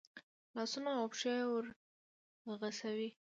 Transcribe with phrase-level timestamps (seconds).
[0.55, 1.33] لاسونه او پښې
[2.45, 3.09] ورغوڅوي.